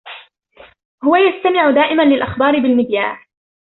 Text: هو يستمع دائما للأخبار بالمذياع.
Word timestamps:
هو 1.03 1.15
يستمع 1.15 1.71
دائما 1.71 2.03
للأخبار 2.03 2.59
بالمذياع. 2.59 3.25